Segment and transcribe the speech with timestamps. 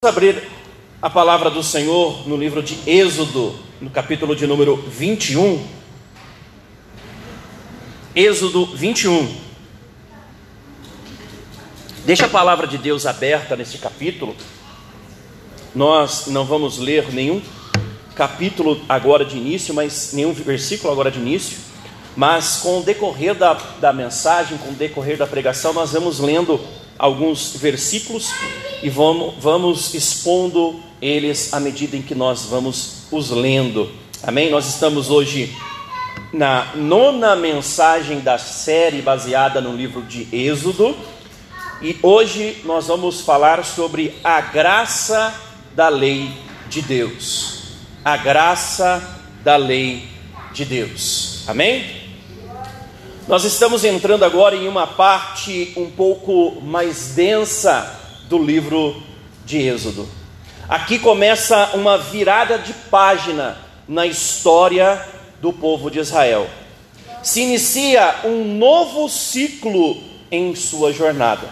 [0.00, 0.48] Vamos abrir
[1.02, 5.66] a palavra do Senhor no livro de Êxodo, no capítulo de número 21.
[8.14, 9.28] Êxodo 21.
[12.04, 14.36] Deixa a palavra de Deus aberta nesse capítulo.
[15.74, 17.42] Nós não vamos ler nenhum
[18.14, 21.58] capítulo agora de início, mas nenhum versículo agora de início.
[22.16, 26.60] Mas com o decorrer da, da mensagem, com o decorrer da pregação, nós vamos lendo
[26.98, 28.30] alguns versículos
[28.82, 33.90] e vamos, vamos expondo eles à medida em que nós vamos os lendo.
[34.22, 34.50] Amém?
[34.50, 35.56] Nós estamos hoje
[36.32, 40.96] na nona mensagem da série baseada no livro de Êxodo
[41.80, 45.32] e hoje nós vamos falar sobre a graça
[45.74, 46.30] da lei
[46.68, 47.62] de Deus.
[48.04, 50.08] A graça da lei
[50.52, 51.44] de Deus.
[51.46, 52.07] Amém?
[53.28, 59.02] Nós estamos entrando agora em uma parte um pouco mais densa do livro
[59.44, 60.08] de Êxodo.
[60.66, 65.06] Aqui começa uma virada de página na história
[65.42, 66.48] do povo de Israel.
[67.22, 71.50] Se inicia um novo ciclo em sua jornada.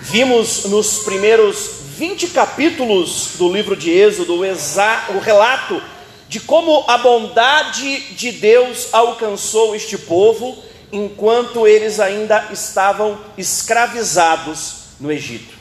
[0.00, 5.80] Vimos nos primeiros 20 capítulos do livro de Êxodo o, o relato
[6.28, 15.10] de como a bondade de Deus alcançou este povo enquanto eles ainda estavam escravizados no
[15.10, 15.58] Egito.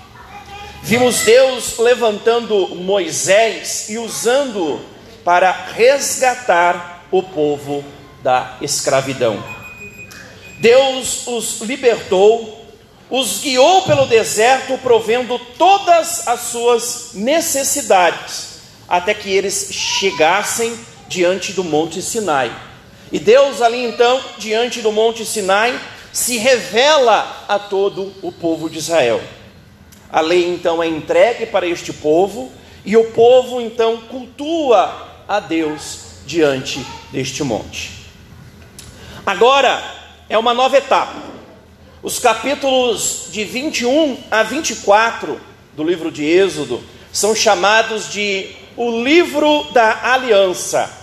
[0.81, 4.79] Vimos Deus levantando Moisés e usando
[5.23, 7.83] para resgatar o povo
[8.23, 9.43] da escravidão.
[10.59, 12.65] Deus os libertou,
[13.09, 21.63] os guiou pelo deserto, provendo todas as suas necessidades, até que eles chegassem diante do
[21.63, 22.68] Monte Sinai
[23.11, 25.79] e Deus ali então, diante do Monte Sinai,
[26.11, 29.21] se revela a todo o povo de Israel.
[30.11, 32.51] A lei então é entregue para este povo,
[32.85, 37.91] e o povo então cultua a Deus diante deste monte.
[39.25, 39.81] Agora
[40.27, 41.15] é uma nova etapa.
[42.01, 45.39] Os capítulos de 21 a 24
[45.73, 46.81] do livro de Êxodo
[47.11, 50.98] são chamados de o livro da aliança.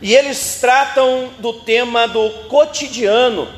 [0.00, 3.48] E eles tratam do tema do cotidiano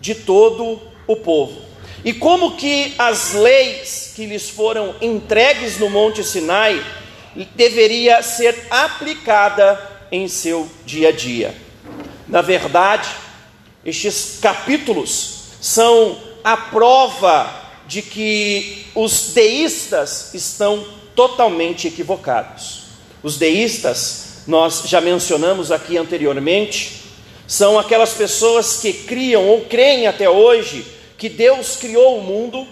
[0.00, 1.60] de todo o povo.
[2.04, 6.82] E como que as leis que lhes foram entregues no Monte Sinai
[7.54, 9.78] deveria ser aplicada
[10.10, 11.54] em seu dia a dia.
[12.26, 13.08] Na verdade,
[13.84, 22.84] estes capítulos são a prova de que os deístas estão totalmente equivocados.
[23.22, 27.04] Os deístas nós já mencionamos aqui anteriormente,
[27.46, 30.84] são aquelas pessoas que criam ou creem até hoje
[31.16, 32.66] que Deus criou o mundo,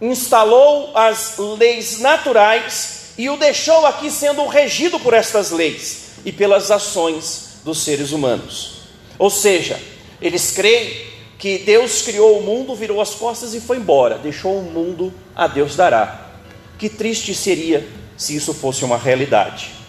[0.00, 6.70] instalou as leis naturais e o deixou aqui sendo regido por estas leis e pelas
[6.70, 8.82] ações dos seres humanos.
[9.18, 9.78] Ou seja,
[10.22, 14.62] eles creem que Deus criou o mundo, virou as costas e foi embora, deixou o
[14.62, 16.28] mundo a Deus dará.
[16.78, 19.79] Que triste seria se isso fosse uma realidade.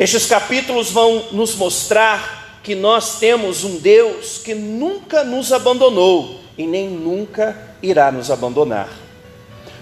[0.00, 6.66] Estes capítulos vão nos mostrar que nós temos um Deus que nunca nos abandonou e
[6.66, 8.88] nem nunca irá nos abandonar.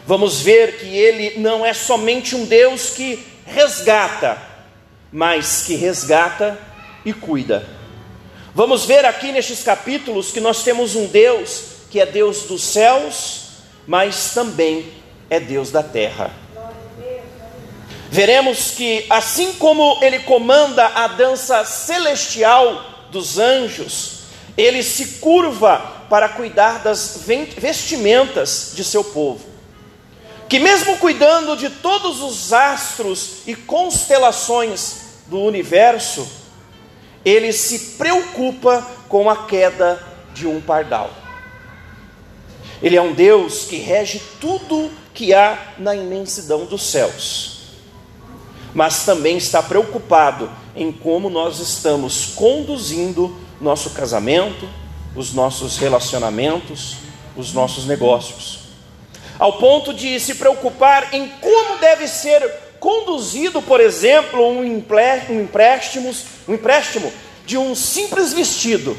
[0.05, 4.37] Vamos ver que Ele não é somente um Deus que resgata,
[5.13, 6.59] mas que resgata
[7.05, 7.65] e cuida.
[8.53, 11.63] Vamos ver aqui nestes capítulos que nós temos um Deus
[11.93, 13.51] que é Deus dos céus,
[13.87, 14.85] mas também
[15.31, 16.48] é Deus da terra
[18.11, 24.21] veremos que, assim como ele comanda a dança celestial dos anjos,
[24.57, 29.47] ele se curva para cuidar das vestimentas de seu povo.
[30.49, 36.27] Que, mesmo cuidando de todos os astros e constelações do universo,
[37.23, 40.03] ele se preocupa com a queda
[40.33, 41.11] de um pardal.
[42.83, 47.58] Ele é um Deus que rege tudo que há na imensidão dos céus
[48.79, 54.69] mas também está preocupado em como nós estamos conduzindo nosso casamento,
[55.17, 56.95] os nossos relacionamentos,
[57.37, 58.61] os nossos negócios.
[59.37, 62.41] Ao ponto de se preocupar em como deve ser
[62.79, 66.15] conduzido, por exemplo, um empréstimo,
[66.47, 67.13] um empréstimo
[67.45, 68.97] de um simples vestido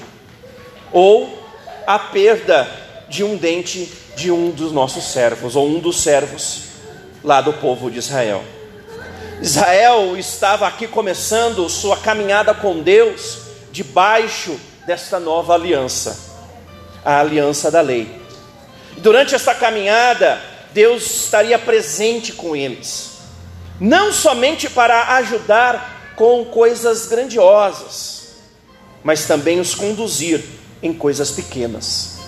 [0.92, 1.42] ou
[1.88, 2.70] a perda
[3.08, 6.64] de um dente de um dos nossos servos ou um dos servos
[7.24, 8.44] lá do povo de Israel.
[9.42, 13.38] Israel estava aqui começando sua caminhada com Deus
[13.72, 16.20] debaixo desta nova aliança,
[17.06, 18.20] a aliança da lei.
[18.98, 20.42] Durante essa caminhada,
[20.74, 23.12] Deus estaria presente com eles,
[23.80, 28.34] não somente para ajudar com coisas grandiosas,
[29.02, 30.44] mas também os conduzir
[30.84, 32.20] em coisas pequenas.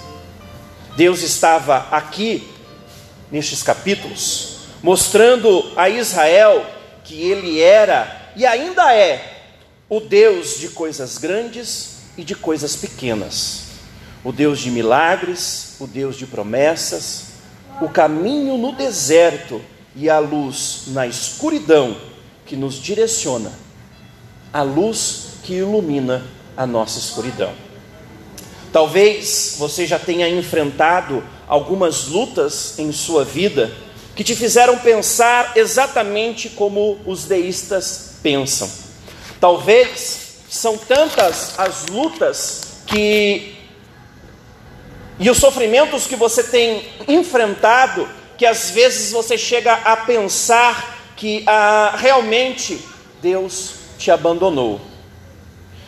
[0.96, 2.48] Deus estava aqui,
[3.30, 6.66] nestes capítulos, mostrando a Israel
[7.04, 9.44] que ele era e ainda é
[9.90, 13.64] o Deus de coisas grandes e de coisas pequenas,
[14.24, 17.32] o Deus de milagres, o Deus de promessas,
[17.82, 19.62] o caminho no deserto
[19.96, 21.98] e a luz na escuridão
[22.46, 23.52] que nos direciona,
[24.54, 26.26] a luz que ilumina
[26.56, 27.54] a nossa escuridão.
[28.72, 33.72] Talvez você já tenha enfrentado algumas lutas em sua vida
[34.16, 38.70] que te fizeram pensar exatamente como os deístas pensam.
[39.40, 43.56] Talvez são tantas as lutas que
[45.20, 51.44] e os sofrimentos que você tem enfrentado que às vezes você chega a pensar que
[51.46, 52.84] ah, realmente
[53.22, 54.82] Deus te abandonou,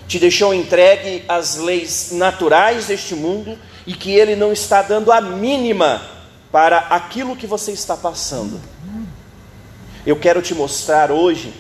[0.08, 5.20] te deixou entregue às leis naturais deste mundo e que Ele não está dando a
[5.20, 6.13] mínima
[6.54, 8.62] para aquilo que você está passando.
[10.06, 11.52] Eu quero te mostrar hoje,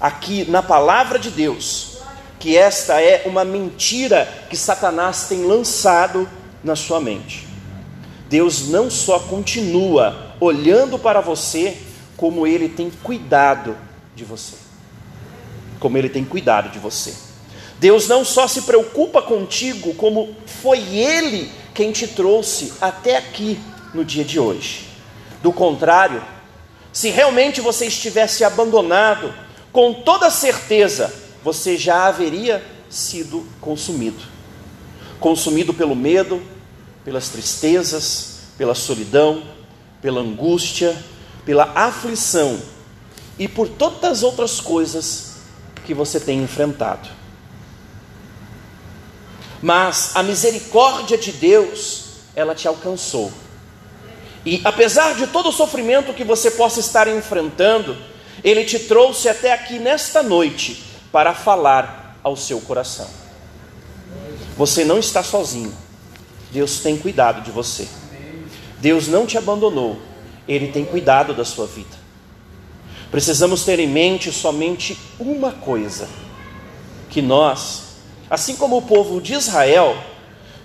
[0.00, 1.98] aqui na palavra de Deus,
[2.40, 6.28] que esta é uma mentira que Satanás tem lançado
[6.64, 7.46] na sua mente.
[8.28, 11.78] Deus não só continua olhando para você,
[12.16, 13.76] como Ele tem cuidado
[14.16, 14.56] de você.
[15.78, 17.14] Como Ele tem cuidado de você.
[17.78, 23.58] Deus não só se preocupa contigo, como foi Ele quem te trouxe até aqui
[23.92, 24.88] no dia de hoje.
[25.42, 26.22] Do contrário,
[26.92, 29.32] se realmente você estivesse abandonado,
[29.72, 34.40] com toda certeza você já haveria sido consumido
[35.20, 36.42] consumido pelo medo,
[37.04, 39.44] pelas tristezas, pela solidão,
[40.00, 40.96] pela angústia,
[41.44, 42.58] pela aflição
[43.38, 45.34] e por todas as outras coisas
[45.84, 47.08] que você tem enfrentado.
[49.62, 52.04] Mas a misericórdia de Deus,
[52.34, 53.30] ela te alcançou.
[54.44, 57.96] E apesar de todo o sofrimento que você possa estar enfrentando,
[58.42, 60.82] Ele te trouxe até aqui nesta noite
[61.12, 63.08] para falar ao seu coração.
[64.56, 65.74] Você não está sozinho.
[66.50, 67.88] Deus tem cuidado de você.
[68.78, 70.00] Deus não te abandonou.
[70.48, 72.00] Ele tem cuidado da sua vida.
[73.10, 76.08] Precisamos ter em mente somente uma coisa:
[77.08, 77.82] que nós,
[78.28, 79.96] assim como o povo de Israel,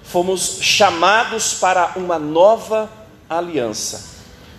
[0.03, 2.89] fomos chamados para uma nova
[3.29, 4.03] aliança,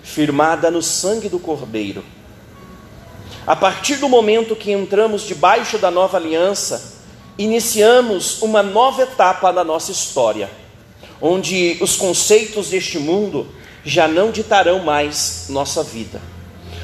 [0.03, 2.05] firmada no sangue do Cordeiro.
[3.47, 6.95] A partir do momento que entramos debaixo da nova aliança,
[7.39, 10.51] iniciamos uma nova etapa na nossa história,
[11.21, 13.47] onde os conceitos deste mundo
[13.85, 16.21] já não ditarão mais nossa vida.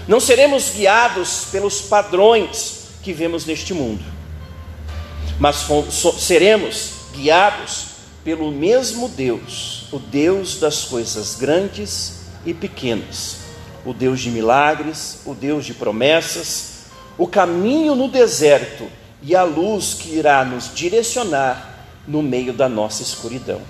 [0.06, 4.04] Não seremos guiados pelos padrões que vemos neste mundo,
[5.38, 5.66] mas
[6.18, 7.91] seremos guiados
[8.24, 13.38] pelo mesmo Deus, o Deus das coisas grandes e pequenas,
[13.84, 16.84] o Deus de milagres, o Deus de promessas,
[17.18, 18.88] o caminho no deserto
[19.22, 23.60] e a luz que irá nos direcionar no meio da nossa escuridão.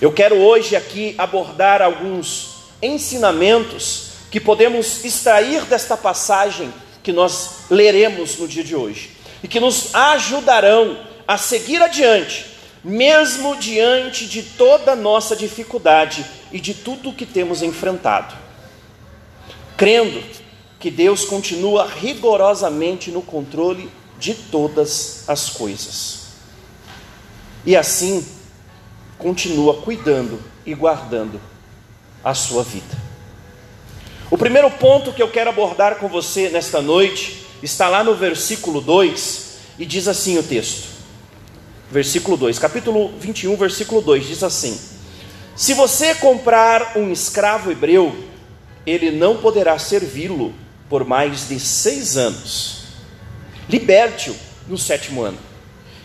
[0.00, 6.72] Eu quero hoje aqui abordar alguns ensinamentos que podemos extrair desta passagem
[7.02, 9.10] que nós leremos no dia de hoje
[9.42, 12.49] e que nos ajudarão a seguir adiante
[12.82, 18.34] mesmo diante de toda nossa dificuldade e de tudo o que temos enfrentado.
[19.76, 20.22] Crendo
[20.78, 26.20] que Deus continua rigorosamente no controle de todas as coisas.
[27.64, 28.26] E assim,
[29.18, 31.40] continua cuidando e guardando
[32.24, 32.98] a sua vida.
[34.30, 38.80] O primeiro ponto que eu quero abordar com você nesta noite está lá no versículo
[38.80, 40.89] 2 e diz assim o texto:
[41.90, 44.78] versículo 2, capítulo 21, versículo 2, diz assim:
[45.56, 48.14] Se você comprar um escravo hebreu,
[48.86, 50.54] ele não poderá servi-lo
[50.88, 52.84] por mais de seis anos.
[53.68, 54.36] Liberte-o
[54.68, 55.38] no sétimo ano,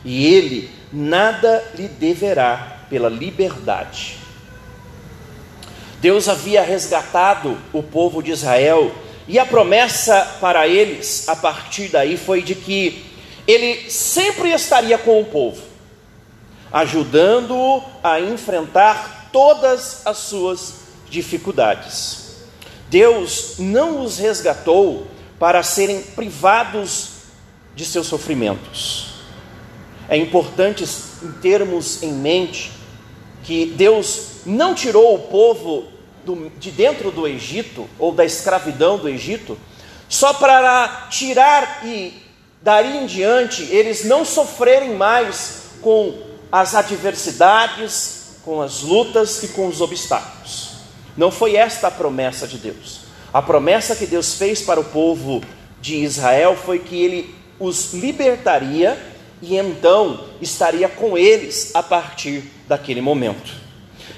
[0.03, 4.17] e ele nada lhe deverá pela liberdade.
[6.01, 8.93] Deus havia resgatado o povo de Israel,
[9.27, 13.03] e a promessa para eles, a partir daí, foi de que
[13.47, 15.74] ele sempre estaria com o povo
[16.75, 20.73] ajudando-o a enfrentar todas as suas
[21.09, 22.35] dificuldades.
[22.89, 25.07] Deus não os resgatou
[25.39, 27.11] para serem privados
[27.73, 29.13] de seus sofrimentos.
[30.09, 30.85] É importante
[31.41, 32.73] termos em mente
[33.45, 35.85] que Deus não tirou o povo
[36.25, 39.57] do, de dentro do Egito, ou da escravidão do Egito,
[40.09, 42.21] só para tirar e
[42.61, 49.67] dali em diante eles não sofrerem mais com as adversidades, com as lutas e com
[49.67, 50.69] os obstáculos.
[51.17, 53.01] Não foi esta a promessa de Deus.
[53.33, 55.43] A promessa que Deus fez para o povo
[55.81, 58.97] de Israel foi que ele os libertaria
[59.41, 63.51] e então estaria com eles a partir daquele momento.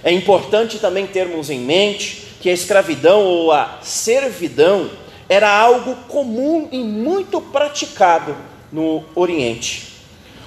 [0.03, 4.91] É importante também termos em mente que a escravidão ou a servidão
[5.27, 8.38] era algo comum e muito praticado
[8.72, 9.97] no Oriente.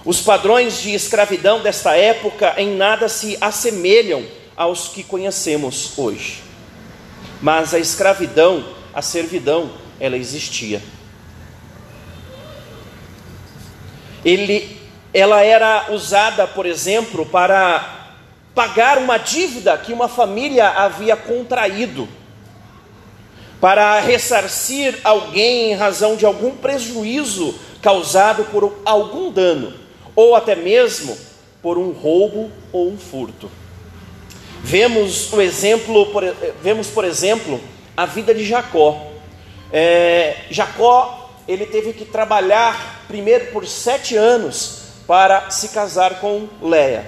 [0.05, 4.25] Os padrões de escravidão desta época em nada se assemelham
[4.57, 6.43] aos que conhecemos hoje.
[7.41, 8.65] Mas a escravidão,
[8.95, 10.83] a servidão, ela existia.
[14.25, 14.79] Ele,
[15.13, 18.01] ela era usada, por exemplo, para
[18.55, 22.09] pagar uma dívida que uma família havia contraído,
[23.61, 29.75] para ressarcir alguém em razão de algum prejuízo causado por algum dano,
[30.21, 31.17] ou até mesmo
[31.63, 33.51] por um roubo ou um furto.
[34.63, 36.23] Vemos o exemplo, por,
[36.63, 37.61] vemos por exemplo
[37.97, 39.07] a vida de Jacó.
[39.73, 47.05] É, Jacó ele teve que trabalhar primeiro por sete anos para se casar com Leia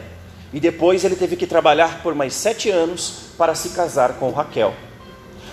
[0.52, 4.74] e depois ele teve que trabalhar por mais sete anos para se casar com Raquel.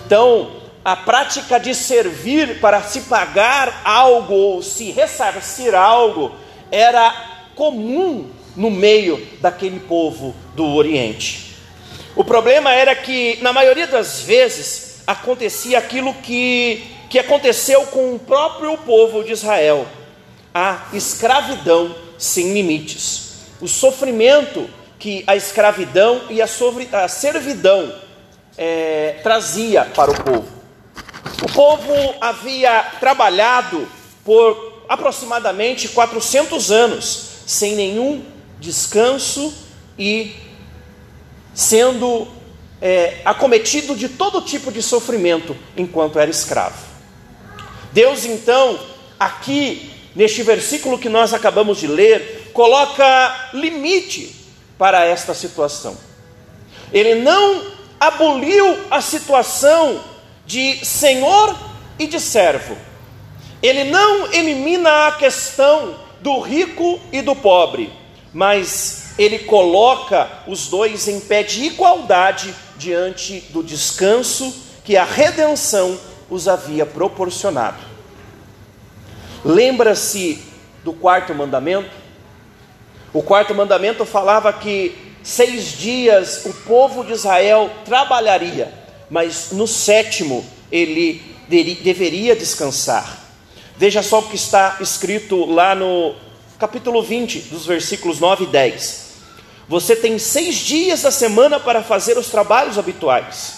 [0.06, 6.32] Então a prática de servir para se pagar algo ou se ressarcir algo
[6.70, 7.29] era
[7.60, 11.56] comum no meio daquele povo do Oriente.
[12.16, 18.18] O problema era que, na maioria das vezes, acontecia aquilo que, que aconteceu com o
[18.18, 19.86] próprio povo de Israel:
[20.54, 24.66] a escravidão sem limites, o sofrimento
[24.98, 26.48] que a escravidão e a,
[26.92, 27.94] a servidão
[28.56, 30.48] é, trazia para o povo.
[31.42, 33.86] O povo havia trabalhado
[34.24, 38.22] por aproximadamente 400 anos, sem nenhum
[38.60, 39.52] descanso
[39.98, 40.36] e
[41.52, 42.28] sendo
[42.80, 46.78] é, acometido de todo tipo de sofrimento enquanto era escravo.
[47.92, 48.78] Deus, então,
[49.18, 54.32] aqui, neste versículo que nós acabamos de ler, coloca limite
[54.78, 55.98] para esta situação.
[56.92, 57.66] Ele não
[57.98, 60.04] aboliu a situação
[60.46, 61.58] de senhor
[61.98, 62.76] e de servo.
[63.60, 67.92] Ele não elimina a questão do rico e do pobre,
[68.32, 75.98] mas ele coloca os dois em pé de igualdade diante do descanso que a redenção
[76.28, 77.78] os havia proporcionado.
[79.44, 80.42] Lembra-se
[80.84, 81.90] do quarto mandamento?
[83.12, 90.46] O quarto mandamento falava que seis dias o povo de Israel trabalharia mas no sétimo
[90.70, 93.18] ele deveria descansar.
[93.80, 96.14] Veja só o que está escrito lá no
[96.58, 99.12] capítulo 20, dos versículos 9 e 10.
[99.66, 103.54] Você tem seis dias da semana para fazer os trabalhos habituais,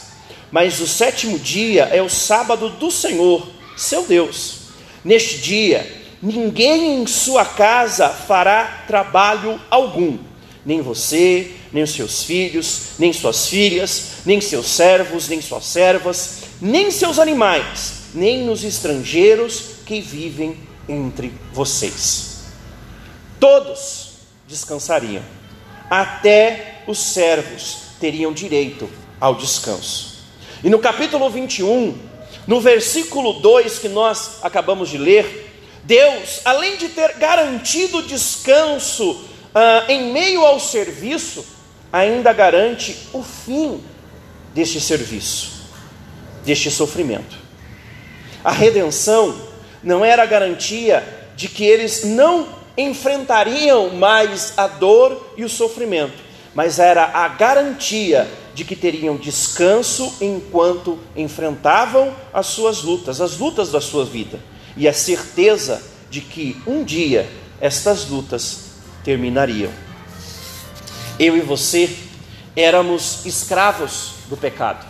[0.53, 3.45] mas o sétimo dia é o sábado do Senhor,
[3.77, 4.59] seu Deus.
[5.05, 10.19] Neste dia, ninguém em sua casa fará trabalho algum
[10.65, 16.43] nem você, nem os seus filhos, nem suas filhas, nem seus servos, nem suas servas,
[16.61, 20.57] nem seus animais, nem os estrangeiros que vivem
[20.89, 22.45] entre vocês.
[23.39, 24.13] Todos
[24.47, 25.23] descansariam,
[25.91, 28.89] até os servos teriam direito
[29.21, 30.19] ao descanso.
[30.63, 31.99] E no capítulo 21,
[32.47, 35.51] no versículo 2 que nós acabamos de ler,
[35.85, 39.25] Deus, além de ter garantido descanso
[39.55, 41.45] ah, em meio ao serviço,
[41.93, 43.83] ainda garante o fim
[44.55, 45.65] deste serviço,
[46.45, 47.37] deste sofrimento.
[48.45, 49.52] A redenção
[49.83, 51.03] não era garantia
[51.35, 52.47] de que eles não
[52.77, 56.23] enfrentariam mais a dor e o sofrimento,
[56.55, 63.71] mas era a garantia de que teriam descanso enquanto enfrentavam as suas lutas, as lutas
[63.71, 64.39] da sua vida,
[64.77, 67.29] e a certeza de que um dia
[67.61, 68.73] estas lutas
[69.03, 69.71] terminariam.
[71.19, 71.91] Eu e você
[72.55, 74.87] éramos escravos do pecado.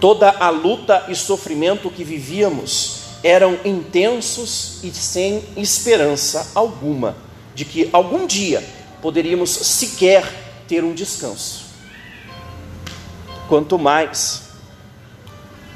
[0.00, 7.16] Toda a luta e sofrimento que vivíamos eram intensos e sem esperança alguma
[7.54, 8.64] de que algum dia
[9.02, 10.24] poderíamos sequer
[10.66, 11.66] ter um descanso.
[13.48, 14.42] Quanto mais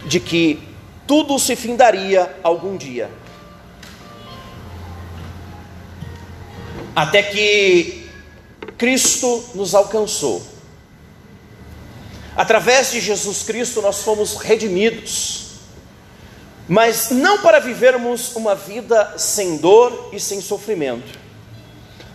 [0.06, 0.62] de que
[1.06, 3.10] tudo se findaria algum dia
[6.94, 8.08] até que
[8.78, 10.42] Cristo nos alcançou.
[12.36, 15.43] Através de Jesus Cristo nós fomos redimidos,
[16.68, 21.18] mas não para vivermos uma vida sem dor e sem sofrimento.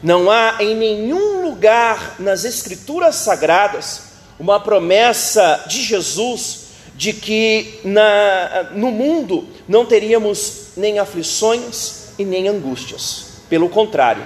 [0.02, 4.04] Não há em nenhum lugar nas Escrituras Sagradas
[4.40, 12.48] uma promessa de Jesus de que na, no mundo não teríamos nem aflições e nem
[12.48, 13.26] angústias.
[13.50, 14.26] Pelo contrário,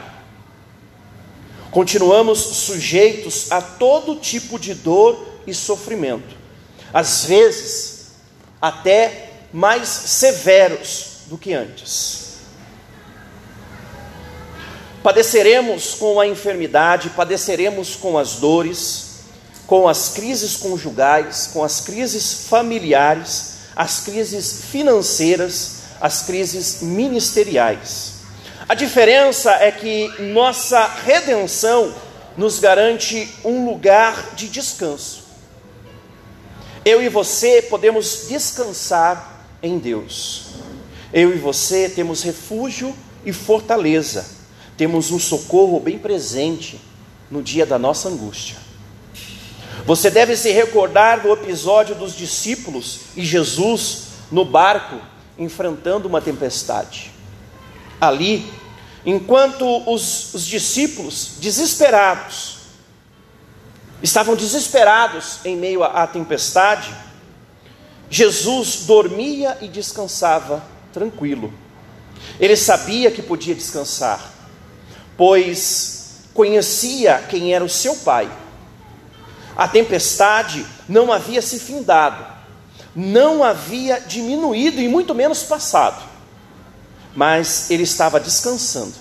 [1.71, 6.35] continuamos sujeitos a todo tipo de dor e sofrimento,
[6.93, 8.11] às vezes
[8.61, 12.23] até mais severos do que antes.
[15.03, 19.19] Padeceremos com a enfermidade, padeceremos com as dores,
[19.67, 28.13] com as crises conjugais, com as crises familiares, as crises financeiras, as crises ministeriais.
[28.67, 31.93] A diferença é que nossa redenção
[32.37, 35.23] nos garante um lugar de descanso.
[36.85, 39.32] Eu e você podemos descansar
[39.63, 40.47] em Deus.
[41.13, 42.93] Eu e você temos refúgio
[43.25, 44.25] e fortaleza.
[44.75, 46.79] Temos um socorro bem presente
[47.31, 48.57] no dia da nossa angústia.
[49.85, 54.99] Você deve se recordar do episódio dos discípulos e Jesus no barco
[55.37, 57.11] enfrentando uma tempestade.
[57.99, 58.51] Ali,
[59.05, 62.57] enquanto os, os discípulos, desesperados,
[64.01, 66.93] estavam desesperados em meio à tempestade,
[68.13, 71.53] Jesus dormia e descansava tranquilo.
[72.39, 74.31] Ele sabia que podia descansar,
[75.17, 78.29] pois conhecia quem era o seu pai
[79.55, 82.25] a tempestade não havia se findado,
[82.95, 86.01] não havia diminuído e muito menos passado,
[87.15, 88.95] mas ele estava descansando.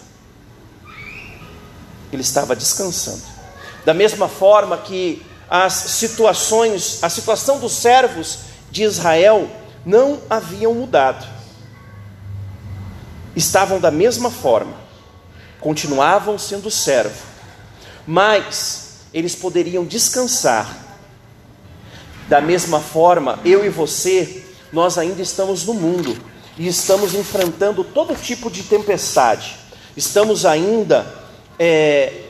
[2.12, 3.22] Ele estava descansando.
[3.86, 8.40] Da mesma forma que as situações, a situação dos servos
[8.72, 9.48] de Israel
[9.84, 11.28] não haviam mudado.
[13.36, 14.74] Estavam da mesma forma,
[15.60, 17.22] continuavam sendo servo,
[18.06, 20.78] mas eles poderiam descansar.
[22.28, 26.16] Da mesma forma, eu e você, nós ainda estamos no mundo
[26.56, 29.56] e estamos enfrentando todo tipo de tempestade,
[29.96, 31.06] estamos ainda
[31.58, 32.22] é,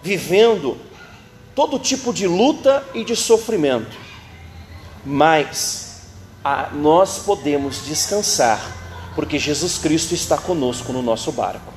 [0.00, 0.78] vivendo
[1.56, 3.96] todo tipo de luta e de sofrimento,
[5.04, 6.02] mas
[6.44, 8.60] a, nós podemos descansar,
[9.14, 11.72] porque Jesus Cristo está conosco no nosso barco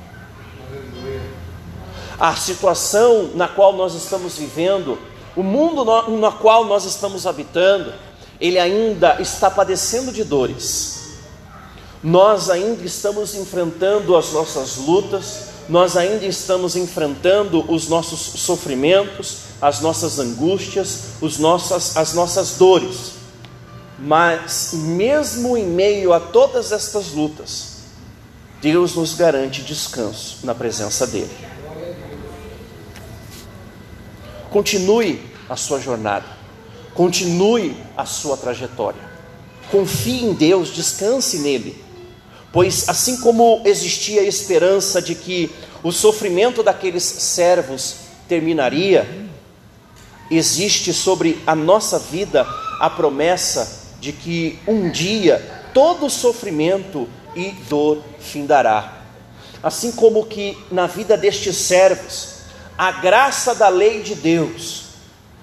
[2.18, 4.98] a situação na qual nós estamos vivendo,
[5.36, 7.92] o mundo no, no qual nós estamos habitando,
[8.40, 11.16] ele ainda está padecendo de dores.
[12.02, 19.80] Nós ainda estamos enfrentando as nossas lutas, nós ainda estamos enfrentando os nossos sofrimentos, as
[19.80, 23.15] nossas angústias, os nossas, as nossas dores.
[23.98, 27.76] Mas, mesmo em meio a todas estas lutas,
[28.60, 31.30] Deus nos garante descanso na presença dEle.
[34.50, 36.26] Continue a sua jornada,
[36.94, 39.00] continue a sua trajetória.
[39.70, 41.82] Confie em Deus, descanse nele,
[42.52, 45.50] pois assim como existia a esperança de que
[45.82, 47.96] o sofrimento daqueles servos
[48.28, 49.28] terminaria,
[50.30, 52.46] existe sobre a nossa vida
[52.80, 59.02] a promessa de que um dia todo sofrimento e dor findará.
[59.60, 62.36] Assim como que na vida destes servos,
[62.78, 64.84] a graça da lei de Deus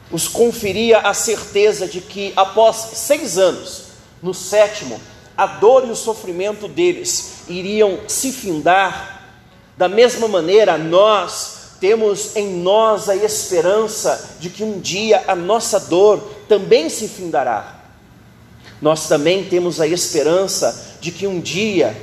[0.10, 3.88] os conferia a certeza de que após seis anos,
[4.22, 4.98] no sétimo,
[5.36, 9.28] a dor e o sofrimento deles iriam se findar.
[9.78, 15.82] Da mesma maneira, nós temos em nós a esperança de que um dia a nossa
[15.82, 17.83] dor também se findará.
[18.84, 21.96] Nós também temos a esperança de que um dia,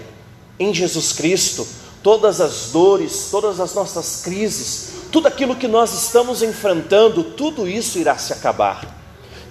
[0.59, 1.69] em Jesus Cristo,
[2.03, 7.99] todas as dores, todas as nossas crises, tudo aquilo que nós estamos enfrentando, tudo isso
[7.99, 8.97] irá se acabar.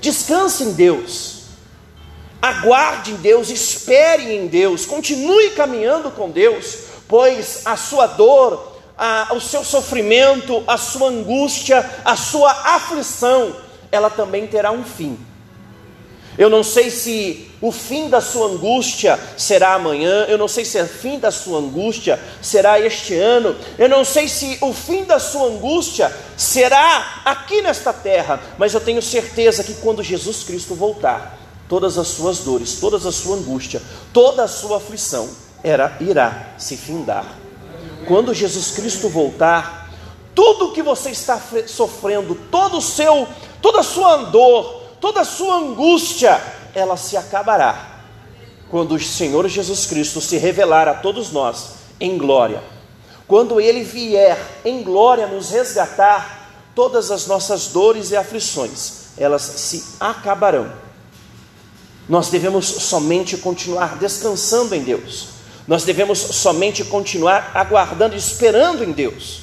[0.02, 1.42] Descanse em Deus,
[2.42, 9.36] aguarde em Deus, espere em Deus, continue caminhando com Deus, pois a sua dor, a,
[9.36, 13.56] o seu sofrimento, a sua angústia, a sua aflição,
[13.92, 15.30] ela também terá um fim.
[16.38, 20.80] Eu não sei se o fim da sua angústia será amanhã, eu não sei se
[20.80, 25.20] o fim da sua angústia será este ano, eu não sei se o fim da
[25.20, 31.38] sua angústia será aqui nesta terra, mas eu tenho certeza que quando Jesus Cristo voltar,
[31.68, 33.82] todas as suas dores, toda a sua angústia,
[34.14, 35.30] toda a sua aflição
[35.64, 37.26] era, irá se findar.
[38.08, 39.90] Quando Jesus Cristo voltar,
[40.34, 43.28] tudo que você está sofrendo, todo o seu,
[43.62, 46.42] toda a sua dor, toda a sua angústia,
[46.74, 48.00] ela se acabará
[48.70, 52.62] quando o Senhor Jesus Cristo se revelar a todos nós em glória.
[53.28, 56.40] Quando ele vier em glória nos resgatar,
[56.76, 60.72] todas as nossas dores e aflições, elas se acabarão.
[62.08, 65.28] Nós devemos somente continuar descansando em Deus.
[65.68, 69.42] Nós devemos somente continuar aguardando, esperando em Deus.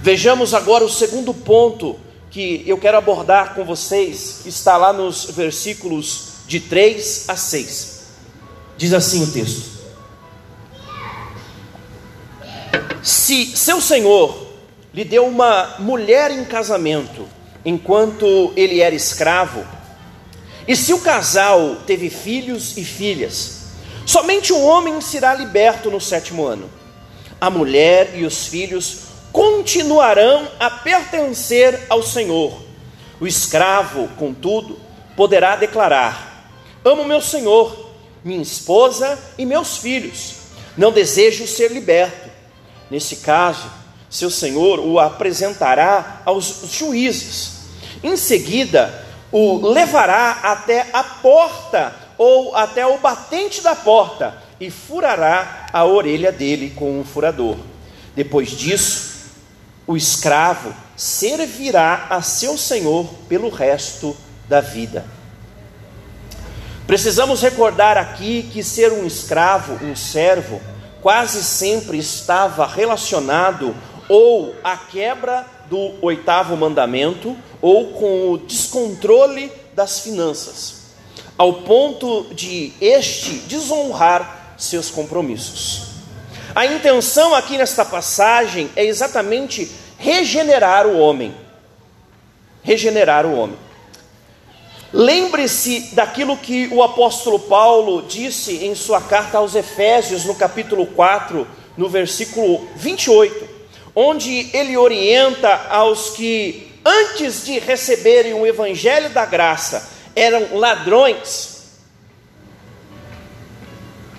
[0.00, 1.98] Vejamos agora o segundo ponto
[2.34, 8.06] que eu quero abordar com vocês, está lá nos versículos de 3 a 6.
[8.76, 9.70] Diz assim o texto:
[13.00, 14.48] Se seu senhor
[14.92, 17.28] lhe deu uma mulher em casamento
[17.64, 19.64] enquanto ele era escravo,
[20.66, 23.66] e se o casal teve filhos e filhas,
[24.04, 26.68] somente o homem será liberto no sétimo ano.
[27.40, 29.03] A mulher e os filhos
[29.34, 32.56] continuarão a pertencer ao Senhor.
[33.20, 34.78] O escravo, contudo,
[35.16, 36.52] poderá declarar:
[36.84, 37.90] Amo meu Senhor,
[38.22, 40.36] minha esposa e meus filhos.
[40.76, 42.30] Não desejo ser liberto.
[42.88, 43.68] Nesse caso,
[44.08, 47.54] seu senhor o apresentará aos juízes.
[48.04, 55.66] Em seguida, o levará até a porta ou até o batente da porta e furará
[55.72, 57.56] a orelha dele com um furador.
[58.14, 59.13] Depois disso,
[59.86, 64.16] o escravo servirá a seu senhor pelo resto
[64.48, 65.04] da vida.
[66.86, 70.60] Precisamos recordar aqui que ser um escravo, um servo,
[71.00, 73.74] quase sempre estava relacionado
[74.08, 80.82] ou à quebra do oitavo mandamento ou com o descontrole das finanças,
[81.38, 85.93] ao ponto de este desonrar seus compromissos.
[86.54, 91.34] A intenção aqui nesta passagem é exatamente regenerar o homem.
[92.62, 93.58] Regenerar o homem.
[94.92, 101.44] Lembre-se daquilo que o apóstolo Paulo disse em sua carta aos Efésios, no capítulo 4,
[101.76, 103.48] no versículo 28,
[103.92, 111.53] onde ele orienta aos que, antes de receberem o evangelho da graça, eram ladrões,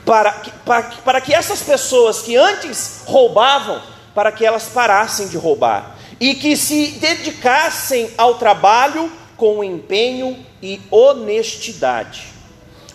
[0.06, 3.82] para que, para, para que essas pessoas que antes roubavam,
[4.14, 10.80] para que elas parassem de roubar e que se dedicassem ao trabalho com empenho e
[10.90, 12.28] honestidade.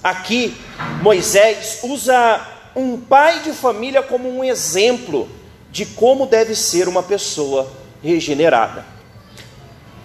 [0.03, 0.57] Aqui,
[1.03, 2.40] Moisés usa
[2.75, 5.29] um pai de família como um exemplo
[5.70, 7.70] de como deve ser uma pessoa
[8.03, 8.87] regenerada.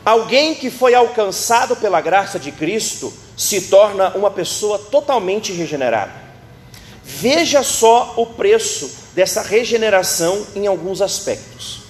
[0.03, 6.24] Alguém que foi alcançado pela graça de Cristo se torna uma pessoa totalmente regenerada.
[7.07, 11.83] Veja só o preço dessa regeneração em alguns aspectos.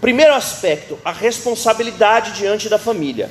[0.00, 3.30] Primeiro aspecto, a responsabilidade diante da família.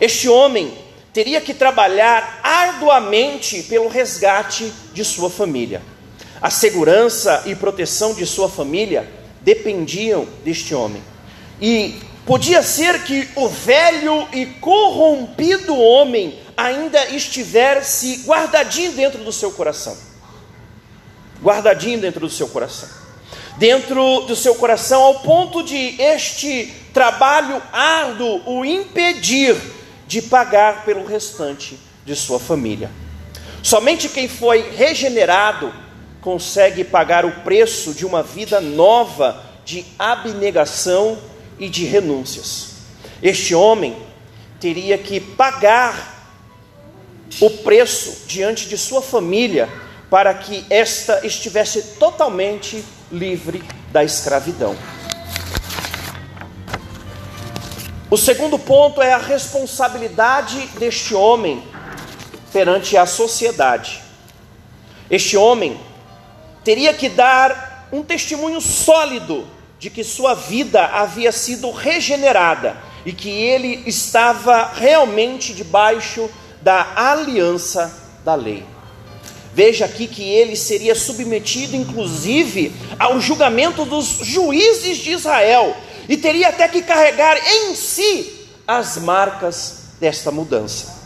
[0.00, 0.76] Este homem
[1.12, 5.80] teria que trabalhar arduamente pelo resgate de sua família.
[6.42, 9.08] A segurança e proteção de sua família
[9.42, 11.02] dependiam deste homem.
[11.60, 19.50] E podia ser que o velho e corrompido homem ainda estivesse guardadinho dentro do seu
[19.50, 19.96] coração.
[21.42, 22.88] Guardadinho dentro do seu coração.
[23.56, 29.56] Dentro do seu coração, ao ponto de este trabalho árduo o impedir
[30.06, 32.90] de pagar pelo restante de sua família.
[33.62, 35.72] Somente quem foi regenerado
[36.20, 41.18] consegue pagar o preço de uma vida nova de abnegação
[41.58, 42.72] e de renúncias.
[43.22, 43.96] Este homem
[44.58, 46.19] teria que pagar
[47.40, 49.68] o preço diante de sua família
[50.08, 53.62] para que esta estivesse totalmente livre
[53.92, 54.76] da escravidão.
[58.10, 61.62] O segundo ponto é a responsabilidade deste homem
[62.52, 64.02] perante a sociedade.
[65.08, 65.80] Este homem
[66.64, 69.46] teria que dar um testemunho sólido
[69.78, 76.28] de que sua vida havia sido regenerada e que ele estava realmente debaixo
[76.62, 77.92] da aliança
[78.24, 78.64] da lei.
[79.52, 85.76] Veja aqui que ele seria submetido, inclusive, ao julgamento dos juízes de Israel
[86.08, 91.00] e teria até que carregar em si as marcas desta mudança.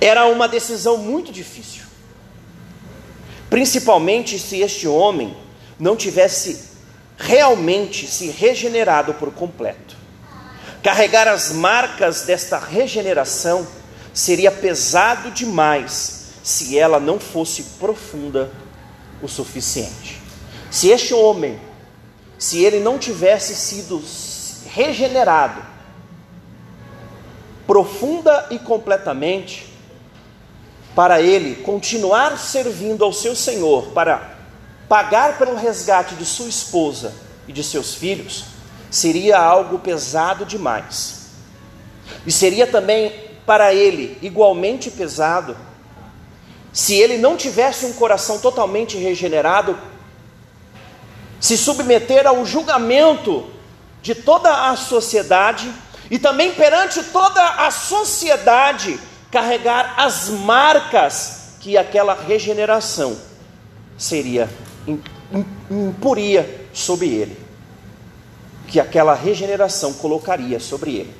[0.00, 1.82] Era uma decisão muito difícil,
[3.50, 5.36] principalmente se este homem
[5.78, 6.70] não tivesse
[7.18, 9.94] realmente se regenerado por completo.
[10.82, 13.66] Carregar as marcas desta regeneração
[14.12, 18.50] seria pesado demais se ela não fosse profunda
[19.22, 20.20] o suficiente.
[20.70, 21.60] Se este homem,
[22.38, 24.02] se ele não tivesse sido
[24.72, 25.62] regenerado,
[27.66, 29.68] profunda e completamente,
[30.94, 34.38] para ele continuar servindo ao seu Senhor, para
[34.88, 37.14] pagar pelo resgate de sua esposa
[37.46, 38.46] e de seus filhos,
[38.90, 41.20] seria algo pesado demais.
[42.26, 45.56] E seria também para ele igualmente pesado
[46.72, 49.76] se ele não tivesse um coração totalmente regenerado,
[51.40, 53.50] se submeter ao julgamento
[54.00, 55.68] de toda a sociedade
[56.08, 59.00] e também perante toda a sociedade
[59.32, 63.18] carregar as marcas que aquela regeneração
[63.98, 64.48] seria
[65.68, 67.36] impuria sobre ele,
[68.68, 71.19] que aquela regeneração colocaria sobre ele.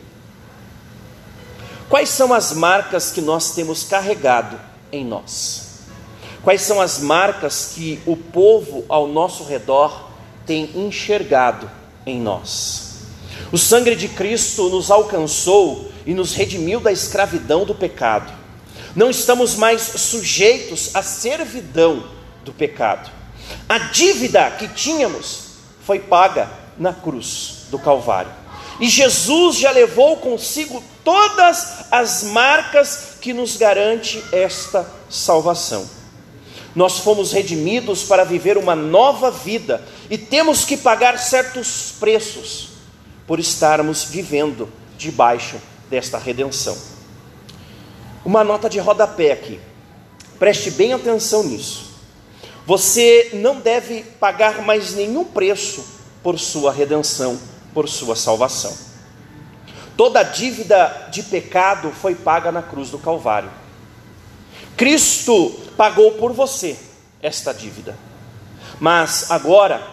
[1.91, 4.57] Quais são as marcas que nós temos carregado
[4.93, 5.81] em nós?
[6.41, 10.09] Quais são as marcas que o povo ao nosso redor
[10.47, 11.69] tem enxergado
[12.07, 13.01] em nós?
[13.51, 18.33] O sangue de Cristo nos alcançou e nos redimiu da escravidão do pecado.
[18.95, 22.05] Não estamos mais sujeitos à servidão
[22.45, 23.11] do pecado.
[23.69, 26.49] A dívida que tínhamos foi paga
[26.79, 28.31] na cruz do Calvário.
[28.79, 35.85] E Jesus já levou consigo todas as marcas que nos garante esta salvação.
[36.73, 42.69] Nós fomos redimidos para viver uma nova vida e temos que pagar certos preços
[43.27, 45.57] por estarmos vivendo debaixo
[45.91, 46.79] desta redenção.
[48.25, 49.59] Uma nota de rodapé aqui,
[50.39, 51.91] preste bem atenção nisso.
[52.65, 55.85] Você não deve pagar mais nenhum preço
[56.23, 57.37] por sua redenção,
[57.75, 58.90] por sua salvação.
[60.01, 63.51] Toda dívida de pecado foi paga na cruz do Calvário.
[64.75, 66.75] Cristo pagou por você
[67.21, 67.95] esta dívida.
[68.81, 69.87] Mas agora,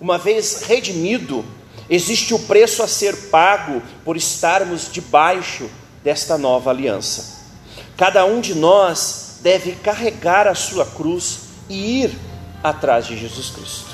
[0.00, 1.44] uma vez redimido,
[1.90, 5.68] Existe o preço a ser pago por estarmos debaixo
[6.02, 7.42] desta nova aliança.
[7.98, 12.18] Cada um de nós deve carregar a sua cruz e ir
[12.62, 13.90] atrás de Jesus Cristo.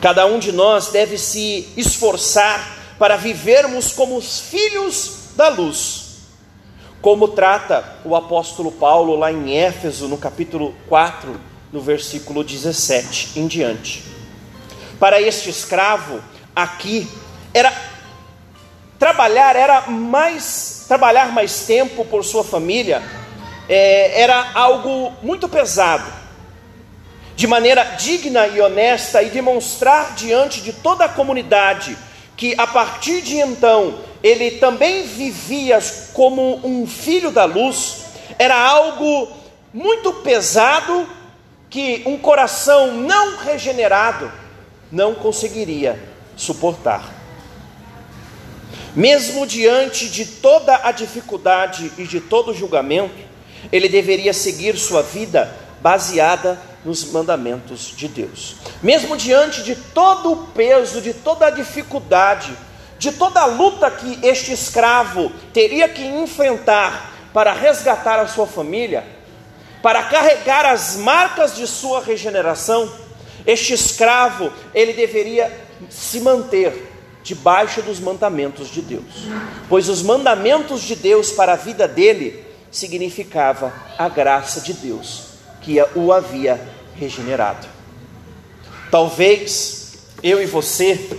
[0.00, 6.18] Cada um de nós deve se esforçar para vivermos como os filhos da luz,
[7.00, 11.34] como trata o apóstolo Paulo lá em Éfeso, no capítulo 4,
[11.72, 14.04] no versículo 17 em diante.
[15.00, 16.22] Para este escravo,
[16.54, 17.08] aqui
[17.52, 17.72] era
[19.00, 23.02] trabalhar, era mais trabalhar mais tempo por sua família,
[23.68, 26.08] é, era algo muito pesado.
[27.34, 31.98] De maneira digna e honesta e demonstrar diante de toda a comunidade
[32.36, 35.78] que a partir de então ele também vivia
[36.12, 38.04] como um filho da luz,
[38.38, 39.28] era algo
[39.72, 41.06] muito pesado
[41.68, 44.30] que um coração não regenerado
[44.90, 45.98] não conseguiria
[46.36, 47.10] suportar.
[48.94, 53.14] Mesmo diante de toda a dificuldade e de todo o julgamento,
[53.70, 58.56] ele deveria seguir sua vida baseada nos mandamentos de Deus.
[58.82, 62.56] Mesmo diante de todo o peso, de toda a dificuldade,
[62.98, 69.04] de toda a luta que este escravo teria que enfrentar para resgatar a sua família,
[69.82, 72.90] para carregar as marcas de sua regeneração,
[73.46, 75.50] este escravo, ele deveria
[75.90, 76.90] se manter
[77.24, 79.26] debaixo dos mandamentos de Deus,
[79.68, 85.31] pois os mandamentos de Deus para a vida dele significava a graça de Deus
[85.62, 86.60] que o havia
[86.94, 87.66] regenerado.
[88.90, 91.18] Talvez eu e você,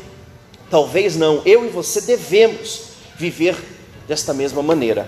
[0.70, 2.82] talvez não, eu e você devemos
[3.16, 3.56] viver
[4.08, 5.08] desta mesma maneira.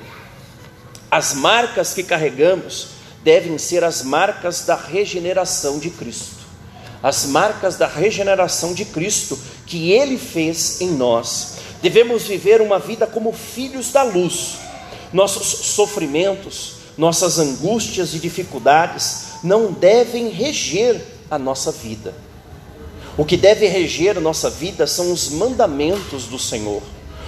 [1.11, 2.89] As marcas que carregamos
[3.23, 6.45] devem ser as marcas da regeneração de Cristo
[7.05, 11.57] as marcas da regeneração de Cristo que Ele fez em nós.
[11.79, 14.55] Devemos viver uma vida como filhos da luz.
[15.13, 22.13] Nossos sofrimentos, nossas angústias e dificuldades não devem reger a nossa vida.
[23.17, 26.81] O que deve reger a nossa vida são os mandamentos do Senhor,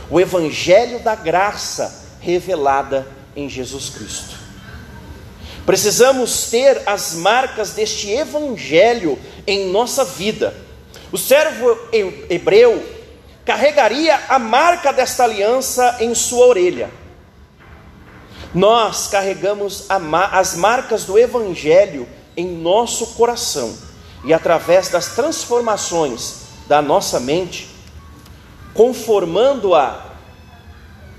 [0.10, 4.36] o Evangelho da graça revelada em Jesus Cristo.
[5.66, 10.56] Precisamos ter as marcas deste evangelho em nossa vida.
[11.12, 11.78] O servo
[12.30, 12.84] hebreu
[13.44, 16.90] carregaria a marca desta aliança em sua orelha.
[18.54, 23.76] Nós carregamos as marcas do evangelho em nosso coração
[24.24, 27.70] e através das transformações da nossa mente,
[28.74, 30.06] conformando-a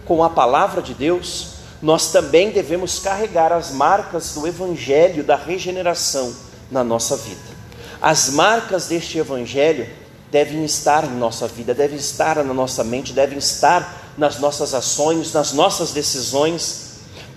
[0.04, 6.34] com a palavra de Deus, nós também devemos carregar as marcas do Evangelho da regeneração
[6.70, 7.58] na nossa vida.
[8.00, 9.88] As marcas deste Evangelho
[10.30, 15.32] devem estar em nossa vida, devem estar na nossa mente, devem estar nas nossas ações,
[15.32, 16.87] nas nossas decisões,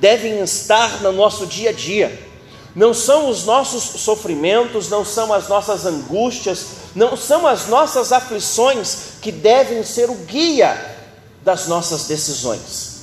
[0.02, 2.28] devem estar no nosso dia a dia.
[2.76, 9.20] Não são os nossos sofrimentos, não são as nossas angústias, não são as nossas aflições
[9.22, 10.98] que devem ser o guia
[11.44, 13.02] das nossas decisões.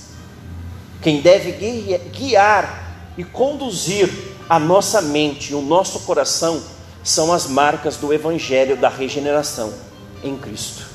[1.00, 1.52] Quem deve
[2.10, 4.10] guiar e conduzir
[4.48, 6.60] a nossa mente e o nosso coração
[7.04, 9.72] são as marcas do Evangelho da regeneração
[10.24, 10.86] em Cristo.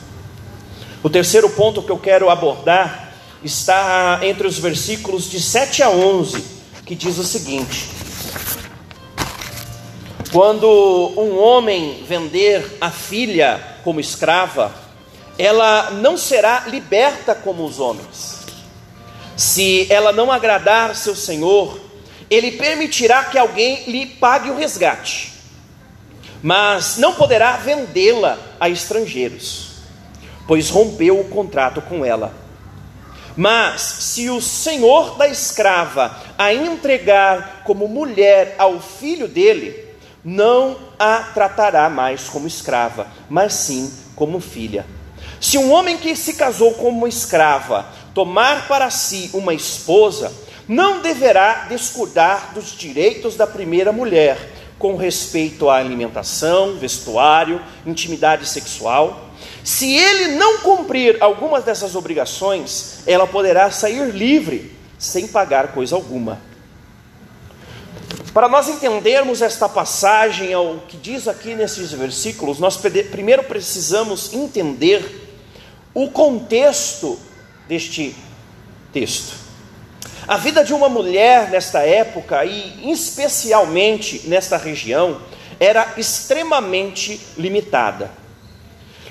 [1.02, 3.03] O terceiro ponto que eu quero abordar
[3.44, 6.44] está entre os versículos de 7 a 11,
[6.86, 7.90] que diz o seguinte:
[10.32, 10.68] Quando
[11.18, 14.74] um homem vender a filha como escrava,
[15.38, 18.40] ela não será liberta como os homens.
[19.36, 21.80] Se ela não agradar seu senhor,
[22.30, 25.34] ele permitirá que alguém lhe pague o resgate,
[26.42, 29.72] mas não poderá vendê-la a estrangeiros,
[30.48, 32.43] pois rompeu o contrato com ela.
[33.36, 39.88] Mas se o senhor da escrava a entregar como mulher ao filho dele,
[40.24, 44.86] não a tratará mais como escrava, mas sim como filha.
[45.42, 50.32] Se um homem que se casou como escrava tomar para si uma esposa,
[50.68, 54.38] não deverá descuidar dos direitos da primeira mulher,
[54.80, 59.23] com respeito à alimentação, vestuário, intimidade sexual.
[59.64, 66.42] Se ele não cumprir algumas dessas obrigações, ela poderá sair livre, sem pagar coisa alguma.
[68.34, 75.30] Para nós entendermos esta passagem, o que diz aqui nesses versículos, nós primeiro precisamos entender
[75.94, 77.18] o contexto
[77.68, 78.16] deste
[78.92, 79.36] texto.
[80.28, 85.22] A vida de uma mulher nesta época, e especialmente nesta região,
[85.60, 88.23] era extremamente limitada.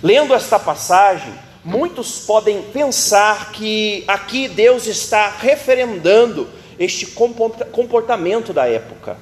[0.03, 1.33] Lendo esta passagem,
[1.65, 9.17] muitos podem pensar que aqui Deus está referendando este comportamento da época.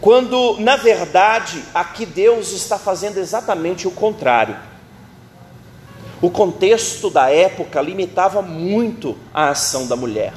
[0.00, 4.56] Quando, na verdade, aqui Deus está fazendo exatamente o contrário.
[6.22, 10.32] O contexto da época limitava muito a ação da mulher.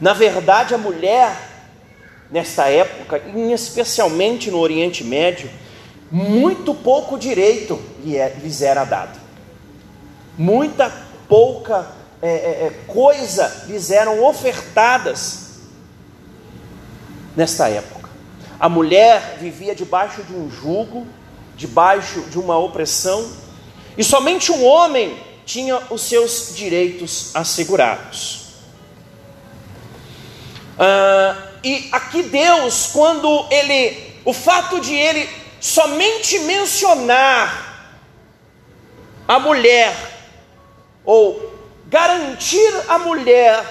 [0.00, 1.36] Na verdade, a mulher,
[2.30, 3.20] nesta época,
[3.52, 5.50] especialmente no Oriente Médio,
[6.10, 9.18] muito pouco direito é, lhes era dado.
[10.36, 10.90] Muita
[11.28, 11.90] pouca
[12.22, 15.60] é, é, é, coisa lhes eram ofertadas
[17.36, 18.08] nesta época.
[18.58, 21.06] A mulher vivia debaixo de um jugo,
[21.56, 23.30] debaixo de uma opressão,
[23.96, 28.48] e somente um homem tinha os seus direitos assegurados.
[30.78, 35.28] Ah, e aqui Deus, quando ele, o fato de ele
[35.60, 37.68] somente mencionar
[39.26, 39.94] a mulher,
[41.04, 41.52] ou
[41.86, 43.64] garantir à mulher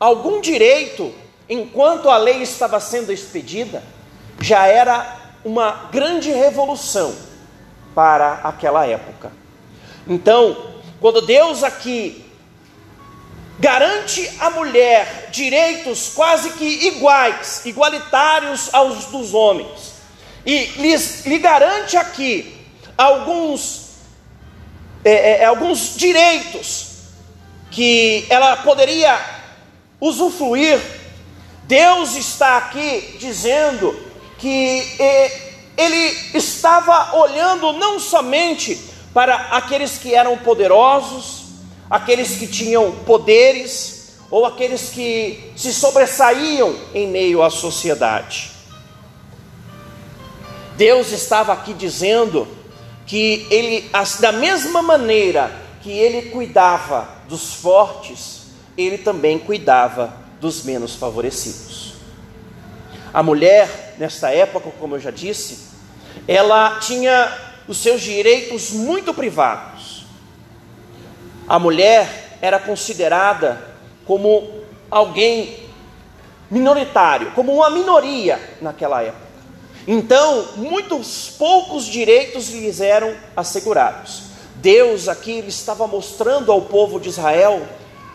[0.00, 1.14] algum direito
[1.48, 3.82] enquanto a lei estava sendo expedida,
[4.40, 7.14] já era uma grande revolução
[7.94, 9.32] para aquela época.
[10.06, 12.24] Então, quando Deus aqui
[13.58, 19.93] garante à mulher direitos quase que iguais, igualitários aos dos homens,
[20.46, 22.54] e lhes, lhe garante aqui
[22.96, 23.90] alguns,
[25.04, 26.92] é, é, é, alguns direitos
[27.70, 29.18] que ela poderia
[30.00, 30.80] usufruir,
[31.64, 33.98] Deus está aqui dizendo
[34.38, 38.78] que é, Ele estava olhando não somente
[39.14, 41.44] para aqueles que eram poderosos,
[41.88, 48.53] aqueles que tinham poderes ou aqueles que se sobressaíam em meio à sociedade.
[50.76, 52.48] Deus estava aqui dizendo
[53.06, 55.50] que ele, da mesma maneira
[55.82, 61.94] que ele cuidava dos fortes, ele também cuidava dos menos favorecidos.
[63.12, 65.68] A mulher, nessa época, como eu já disse,
[66.26, 67.32] ela tinha
[67.68, 69.84] os seus direitos muito privados
[71.46, 73.74] a mulher era considerada
[74.06, 75.58] como alguém
[76.50, 79.23] minoritário, como uma minoria naquela época.
[79.86, 84.22] Então, muitos poucos direitos lhes eram assegurados.
[84.56, 87.66] Deus aqui ele estava mostrando ao povo de Israel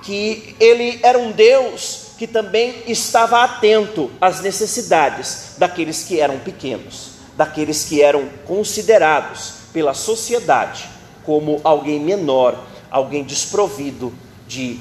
[0.01, 7.11] que ele era um Deus que também estava atento às necessidades daqueles que eram pequenos,
[7.38, 10.89] daqueles que eram considerados pela sociedade
[11.24, 14.13] como alguém menor alguém desprovido
[14.47, 14.80] de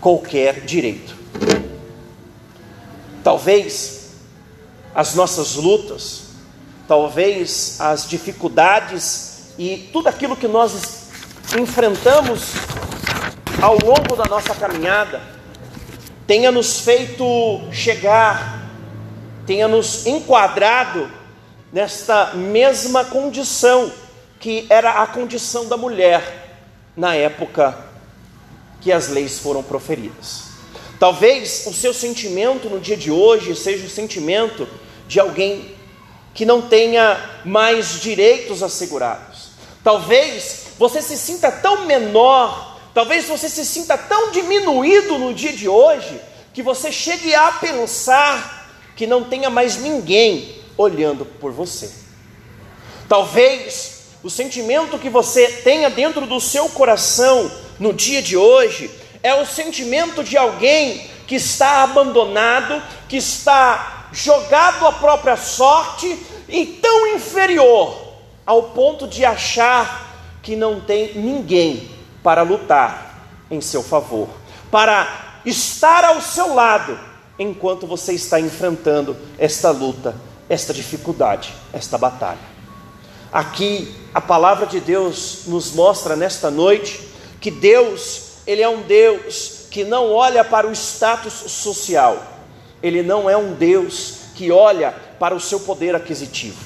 [0.00, 1.14] qualquer direito.
[3.22, 3.99] Talvez
[4.94, 6.22] as nossas lutas,
[6.88, 11.08] talvez as dificuldades e tudo aquilo que nós
[11.58, 12.52] enfrentamos
[13.60, 15.20] ao longo da nossa caminhada,
[16.26, 17.24] tenha nos feito
[17.72, 18.68] chegar,
[19.46, 21.10] tenha nos enquadrado
[21.72, 23.92] nesta mesma condição
[24.38, 26.58] que era a condição da mulher
[26.96, 27.76] na época
[28.80, 30.49] que as leis foram proferidas.
[31.00, 34.68] Talvez o seu sentimento no dia de hoje seja o sentimento
[35.08, 35.74] de alguém
[36.34, 39.48] que não tenha mais direitos assegurados.
[39.82, 45.66] Talvez você se sinta tão menor, talvez você se sinta tão diminuído no dia de
[45.66, 46.20] hoje,
[46.52, 51.90] que você chegue a pensar que não tenha mais ninguém olhando por você.
[53.08, 59.34] Talvez o sentimento que você tenha dentro do seu coração no dia de hoje é
[59.34, 66.18] o sentimento de alguém que está abandonado, que está jogado à própria sorte
[66.48, 68.14] e tão inferior
[68.44, 71.90] ao ponto de achar que não tem ninguém
[72.22, 74.28] para lutar em seu favor,
[74.70, 76.98] para estar ao seu lado
[77.38, 80.14] enquanto você está enfrentando esta luta
[80.50, 82.50] esta dificuldade, esta batalha.
[83.32, 87.08] Aqui a palavra de Deus nos mostra nesta noite
[87.40, 92.22] que Deus, ele é um Deus que não olha para o status social.
[92.82, 96.58] Ele não é um Deus que olha para o seu poder aquisitivo.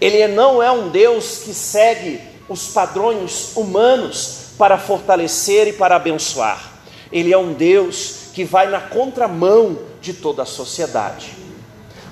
[0.00, 6.72] Ele não é um Deus que segue os padrões humanos para fortalecer e para abençoar.
[7.10, 11.36] Ele é um Deus que vai na contramão de toda a sociedade.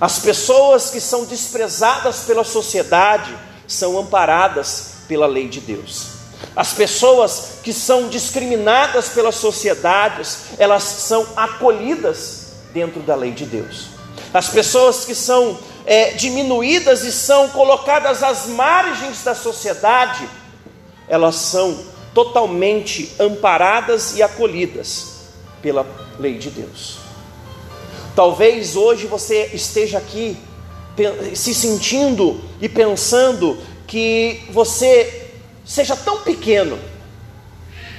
[0.00, 3.34] As pessoas que são desprezadas pela sociedade
[3.66, 6.15] são amparadas pela lei de Deus.
[6.54, 13.88] As pessoas que são discriminadas pelas sociedades, elas são acolhidas dentro da lei de Deus.
[14.32, 20.28] As pessoas que são é, diminuídas e são colocadas às margens da sociedade,
[21.08, 21.78] elas são
[22.12, 25.16] totalmente amparadas e acolhidas
[25.62, 25.86] pela
[26.18, 26.98] lei de Deus.
[28.14, 30.36] Talvez hoje você esteja aqui
[31.34, 35.25] se sentindo e pensando que você
[35.66, 36.78] seja tão pequeno.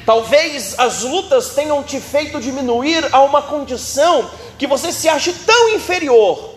[0.06, 5.70] Talvez as lutas tenham te feito diminuir a uma condição que você se ache tão
[5.76, 6.56] inferior,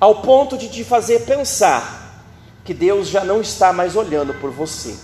[0.00, 2.24] ao ponto de te fazer pensar
[2.64, 4.96] que Deus já não está mais olhando por você.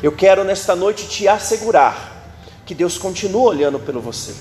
[0.00, 2.16] Eu quero nesta noite te assegurar
[2.64, 4.32] que Deus continua olhando pelo você.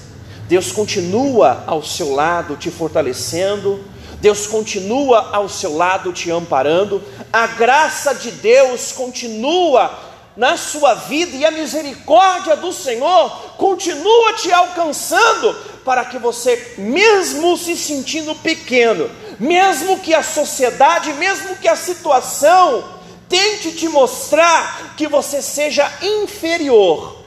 [0.47, 3.83] Deus continua ao seu lado te fortalecendo,
[4.21, 7.01] Deus continua ao seu lado te amparando,
[7.31, 14.51] a graça de Deus continua na sua vida e a misericórdia do Senhor continua te
[14.51, 15.53] alcançando
[15.83, 19.09] para que você, mesmo se sentindo pequeno,
[19.39, 22.97] mesmo que a sociedade, mesmo que a situação
[23.27, 27.23] tente te mostrar que você seja inferior,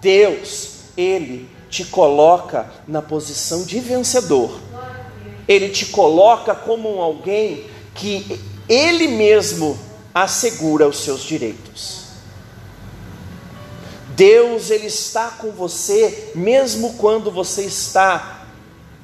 [0.00, 4.60] Deus, Ele te coloca na posição de vencedor.
[5.48, 7.64] Ele te coloca como alguém
[7.94, 9.78] que ele mesmo
[10.14, 12.04] assegura os seus direitos.
[14.16, 18.46] Deus ele está com você mesmo quando você está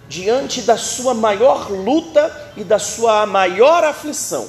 [0.09, 4.49] diante da sua maior luta e da sua maior aflição.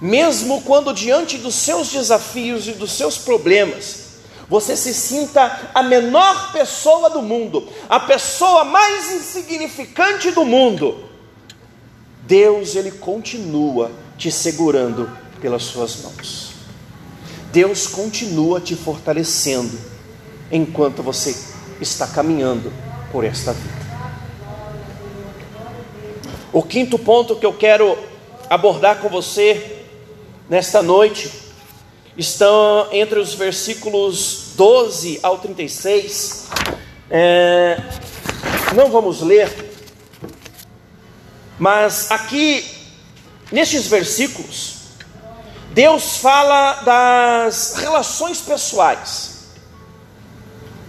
[0.00, 4.04] Mesmo quando diante dos seus desafios e dos seus problemas,
[4.48, 11.08] você se sinta a menor pessoa do mundo, a pessoa mais insignificante do mundo,
[12.22, 15.10] Deus ele continua te segurando
[15.40, 16.52] pelas suas mãos.
[17.52, 19.78] Deus continua te fortalecendo
[20.50, 21.36] enquanto você
[21.80, 22.72] está caminhando
[23.12, 23.84] por esta vida.
[26.52, 27.98] O quinto ponto que eu quero
[28.48, 29.84] abordar com você
[30.48, 31.30] nesta noite
[32.16, 36.48] estão entre os versículos 12 ao 36.
[37.10, 37.80] É,
[38.74, 39.52] não vamos ler,
[41.58, 42.64] mas aqui,
[43.54, 44.74] nestes versículos,
[45.70, 49.46] Deus fala das relações pessoais,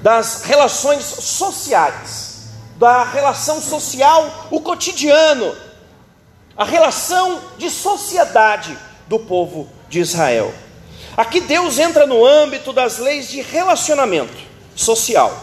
[0.02, 5.56] das relações sociais, da relação social, o cotidiano,
[6.58, 10.52] a relação de sociedade do povo de Israel.
[11.16, 14.38] Aqui Deus entra no âmbito das leis de relacionamento
[14.76, 15.40] social.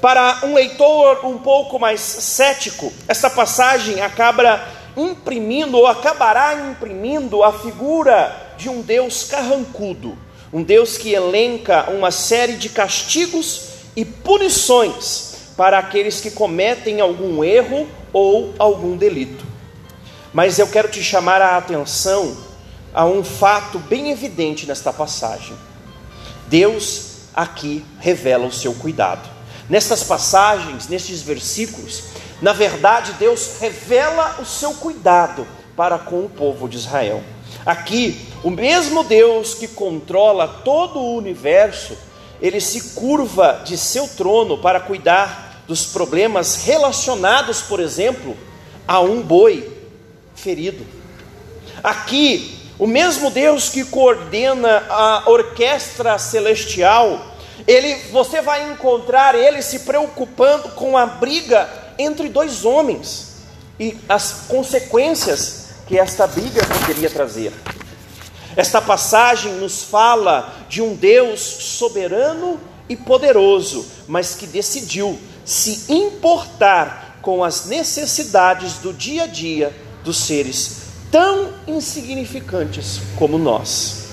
[0.00, 7.52] Para um leitor um pouco mais cético, esta passagem acaba imprimindo ou acabará imprimindo a
[7.52, 10.16] figura de um Deus carrancudo,
[10.52, 17.42] um Deus que elenca uma série de castigos e punições para aqueles que cometem algum
[17.44, 19.44] erro ou algum delito.
[20.32, 22.36] Mas eu quero te chamar a atenção
[22.92, 25.54] a um fato bem evidente nesta passagem.
[26.46, 29.28] Deus, aqui revela o seu cuidado.
[29.68, 32.04] Nestas passagens, nestes versículos,
[32.40, 37.22] na verdade, Deus revela o seu cuidado para com o povo de Israel.
[37.64, 41.96] Aqui, o mesmo Deus que controla todo o universo,
[42.40, 48.36] ele se curva de seu trono para cuidar dos problemas relacionados, por exemplo,
[48.86, 49.72] a um boi
[50.34, 50.86] ferido.
[51.82, 57.34] Aqui, o mesmo Deus que coordena a orquestra celestial,
[57.66, 63.36] ele, você vai encontrar ele se preocupando com a briga entre dois homens
[63.78, 67.52] e as consequências que esta briga poderia trazer.
[68.56, 77.18] Esta passagem nos fala de um Deus soberano e poderoso, mas que decidiu se importar
[77.20, 84.06] com as necessidades do dia a dia dos seres tão insignificantes como nós.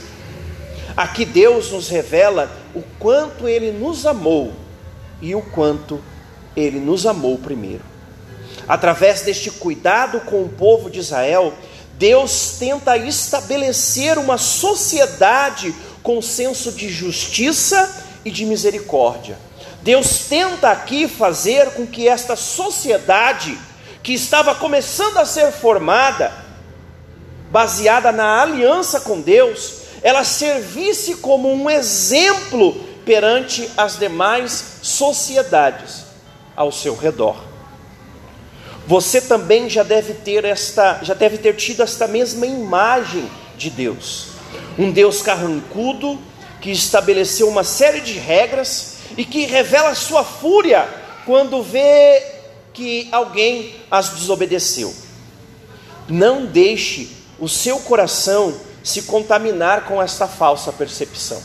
[0.96, 4.54] Aqui Deus nos revela o quanto Ele nos amou
[5.22, 6.00] e o quanto
[6.56, 7.94] Ele nos amou primeiro.
[8.68, 11.54] Através deste cuidado com o povo de Israel,
[11.98, 19.38] Deus tenta estabelecer uma sociedade com senso de justiça e de misericórdia.
[19.82, 23.58] Deus tenta aqui fazer com que esta sociedade,
[24.02, 26.32] que estava começando a ser formada,
[27.52, 32.74] baseada na aliança com Deus, ela servisse como um exemplo
[33.06, 36.03] perante as demais sociedades
[36.56, 37.36] ao seu redor.
[38.86, 44.28] Você também já deve ter esta, já deve ter tido esta mesma imagem de Deus.
[44.78, 46.20] Um Deus carrancudo
[46.60, 50.88] que estabeleceu uma série de regras e que revela sua fúria
[51.26, 52.22] quando vê
[52.74, 54.94] que alguém as desobedeceu.
[56.10, 61.42] Não deixe o seu coração se contaminar com esta falsa percepção.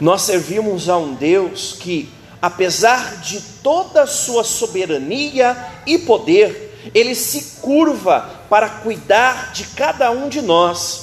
[0.00, 2.08] Nós servimos a um Deus que,
[2.40, 10.10] apesar de toda a sua soberania e poder, ele se curva para cuidar de cada
[10.10, 11.02] um de nós.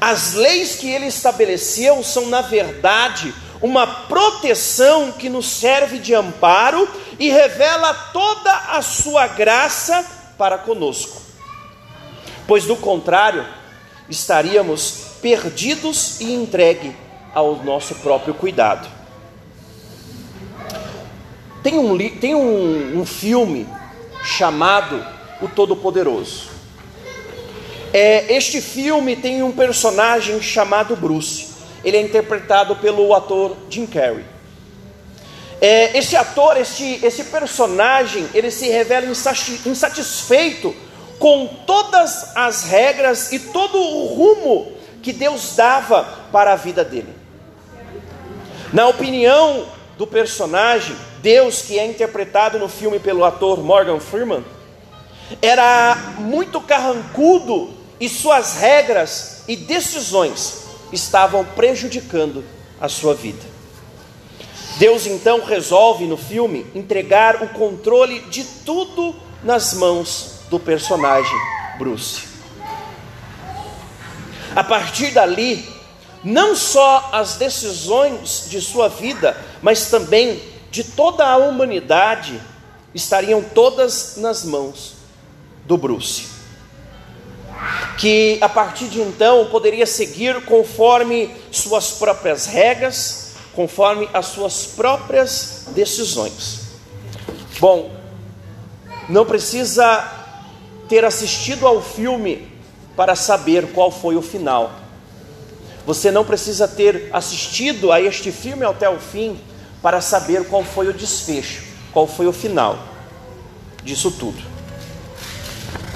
[0.00, 6.88] As leis que ele estabeleceu são, na verdade, uma proteção que nos serve de amparo
[7.18, 10.04] e revela toda a sua graça
[10.36, 11.22] para conosco
[12.46, 13.46] pois do contrário,
[14.08, 16.94] estaríamos perdidos e entregue
[17.34, 18.88] ao nosso próprio cuidado.
[21.62, 23.68] Tem um, tem um, um filme
[24.24, 25.04] chamado
[25.40, 26.50] O Todo-Poderoso.
[27.92, 31.52] É, este filme tem um personagem chamado Bruce.
[31.84, 34.24] Ele é interpretado pelo ator Jim Carrey.
[35.60, 40.74] É, esse ator, este, esse personagem, ele se revela insatisfeito
[41.20, 46.02] com todas as regras e todo o rumo que Deus dava
[46.32, 47.14] para a vida dele.
[48.72, 54.44] Na opinião do personagem, Deus, que é interpretado no filme pelo ator Morgan Freeman,
[55.40, 62.44] era muito carrancudo e suas regras e decisões estavam prejudicando
[62.80, 63.40] a sua vida.
[64.78, 69.14] Deus então resolve no filme entregar o controle de tudo
[69.44, 71.38] nas mãos do personagem
[71.78, 72.22] Bruce.
[74.56, 75.64] A partir dali,
[76.24, 82.40] não só as decisões de sua vida, mas também de toda a humanidade
[82.94, 84.94] estariam todas nas mãos
[85.66, 86.28] do Bruce.
[87.98, 95.66] Que a partir de então poderia seguir conforme suas próprias regras, conforme as suas próprias
[95.74, 96.62] decisões.
[97.60, 97.94] Bom,
[99.10, 100.10] não precisa
[100.88, 102.50] ter assistido ao filme
[102.96, 104.72] para saber qual foi o final.
[105.84, 109.38] Você não precisa ter assistido a este filme até o fim
[109.82, 112.78] para saber qual foi o desfecho, qual foi o final
[113.82, 114.40] disso tudo.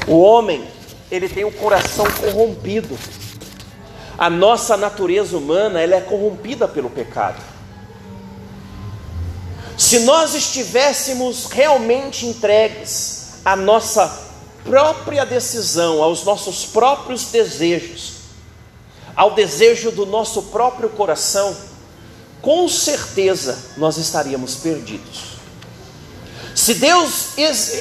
[0.07, 0.67] O homem,
[1.11, 2.99] ele tem o coração corrompido.
[4.19, 7.41] A nossa natureza humana, ela é corrompida pelo pecado.
[9.77, 14.25] Se nós estivéssemos realmente entregues à nossa
[14.65, 18.15] própria decisão, aos nossos próprios desejos,
[19.15, 21.55] ao desejo do nosso próprio coração,
[22.47, 25.37] com certeza nós estaríamos perdidos.
[26.55, 27.31] Se Deus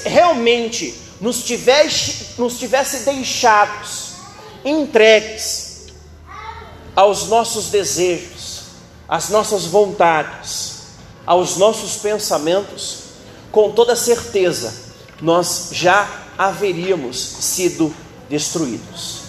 [0.03, 4.13] realmente nos tivesse, nos tivesse deixados
[4.65, 5.83] entregues
[6.95, 8.61] aos nossos desejos,
[9.07, 10.77] às nossas vontades,
[11.27, 13.01] aos nossos pensamentos,
[13.51, 14.73] com toda certeza,
[15.21, 16.09] nós já
[16.39, 17.95] haveríamos sido
[18.27, 19.19] destruídos.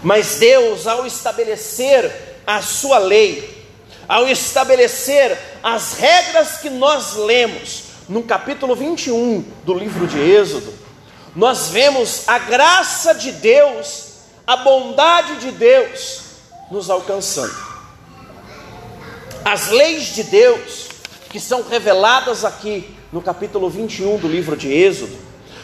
[0.00, 3.63] Mas Deus, ao estabelecer a sua lei,
[4.08, 10.72] ao estabelecer as regras que nós lemos no capítulo 21 do livro de Êxodo,
[11.34, 14.12] nós vemos a graça de Deus,
[14.46, 16.20] a bondade de Deus
[16.70, 17.54] nos alcançando.
[19.44, 20.88] As leis de Deus,
[21.30, 25.16] que são reveladas aqui no capítulo 21 do livro de Êxodo,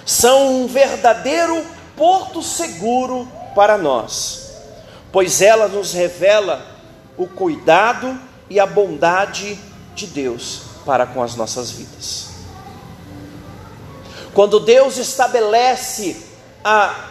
[0.05, 1.65] são um verdadeiro
[1.97, 4.53] porto seguro para nós,
[5.13, 6.67] pois ela nos revela
[7.17, 8.19] o cuidado
[8.51, 9.57] e a bondade
[9.95, 12.31] de Deus para com as nossas vidas.
[14.35, 16.17] Quando Deus estabelece
[16.65, 17.09] a,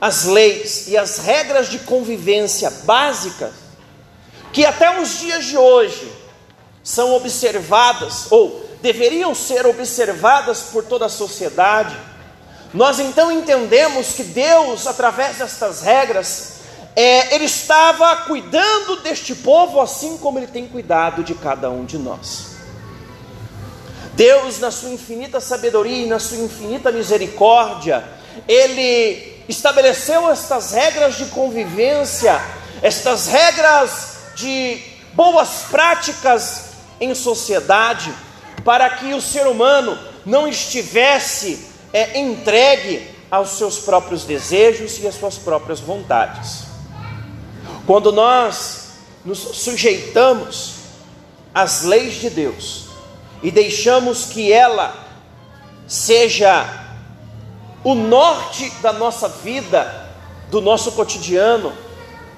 [0.00, 3.52] as leis e as regras de convivência básicas,
[4.52, 6.10] que até os dias de hoje
[6.82, 11.96] são observadas, ou deveriam ser observadas por toda a sociedade,
[12.72, 16.55] nós então entendemos que Deus, através destas regras,
[16.96, 21.98] é, Ele estava cuidando deste povo assim como Ele tem cuidado de cada um de
[21.98, 22.56] nós.
[24.14, 28.02] Deus, na sua infinita sabedoria e na sua infinita misericórdia,
[28.48, 32.40] Ele estabeleceu estas regras de convivência,
[32.82, 34.80] estas regras de
[35.12, 38.12] boas práticas em sociedade,
[38.64, 45.14] para que o ser humano não estivesse é, entregue aos seus próprios desejos e às
[45.14, 46.65] suas próprias vontades.
[47.86, 48.88] Quando nós
[49.24, 50.74] nos sujeitamos
[51.54, 52.86] às leis de Deus,
[53.42, 54.94] e deixamos que ela
[55.86, 56.84] seja
[57.84, 60.10] o norte da nossa vida,
[60.50, 61.72] do nosso cotidiano,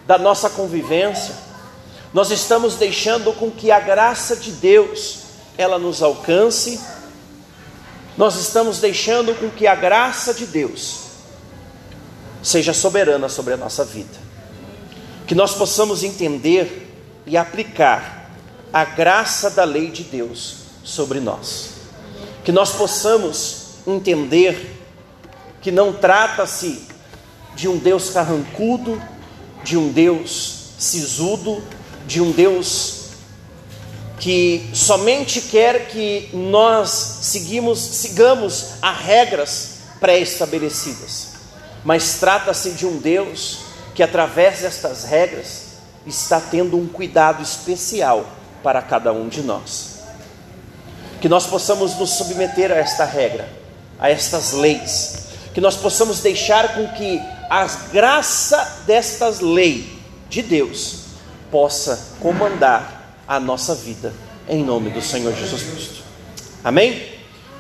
[0.07, 1.34] da nossa convivência,
[2.12, 5.20] nós estamos deixando com que a graça de Deus
[5.57, 6.80] ela nos alcance.
[8.16, 11.01] Nós estamos deixando com que a graça de Deus
[12.42, 14.28] seja soberana sobre a nossa vida.
[15.29, 16.91] Que nós possamos entender
[17.24, 18.33] e aplicar
[18.72, 21.74] a graça da lei de Deus sobre nós.
[22.43, 24.76] Que nós possamos entender
[25.61, 26.89] que não trata-se
[27.55, 29.01] de um Deus carrancudo,
[29.62, 31.62] de um Deus sisudo,
[32.07, 32.99] de um Deus
[34.18, 36.89] que somente quer que nós
[37.22, 41.29] seguimos, sigamos a regras pré-estabelecidas,
[41.85, 43.67] mas trata-se de um Deus
[43.99, 45.62] que através destas regras
[46.07, 48.24] está tendo um cuidado especial
[48.62, 49.99] para cada um de nós
[51.20, 53.49] que nós possamos nos submeter a esta regra,
[53.99, 57.20] a estas leis, que nós possamos deixar com que
[57.51, 59.86] a graça destas leis
[60.28, 61.07] de Deus
[61.51, 64.14] possa comandar a nossa vida,
[64.49, 66.05] em nome do Senhor Jesus Cristo.
[66.62, 67.03] Amém?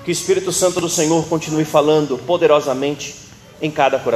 [0.04, 3.16] Que o Espírito Santo do Senhor continue falando poderosamente
[3.60, 4.06] em cada coração.